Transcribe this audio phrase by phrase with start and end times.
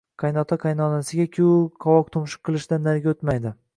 [0.21, 1.49] Qaynota-qaynonasiga-ku,
[1.85, 3.53] qovuq-tumshuq qilishdan nariga o`tmaydi